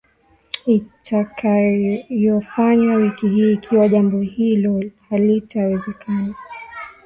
[0.65, 6.35] itakayofanywa wiki hii Ikiwa jambo hilo halitawezekana